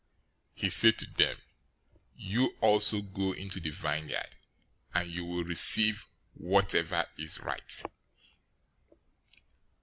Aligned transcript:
"He 0.55 0.71
said 0.71 0.97
to 0.97 1.05
them, 1.05 1.37
'You 2.15 2.55
also 2.59 3.03
go 3.03 3.33
into 3.33 3.59
the 3.59 3.69
vineyard, 3.69 4.35
and 4.95 5.13
you 5.13 5.23
will 5.25 5.43
receive 5.43 6.07
whatever 6.33 7.05
is 7.19 7.39
right.' 7.39 7.83